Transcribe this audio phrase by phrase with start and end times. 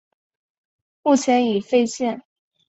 [1.03, 2.23] 目前已废线。